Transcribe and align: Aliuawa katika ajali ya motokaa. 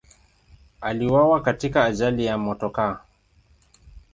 Aliuawa 0.81 1.41
katika 1.41 1.83
ajali 1.85 2.25
ya 2.25 2.37
motokaa. 2.37 2.99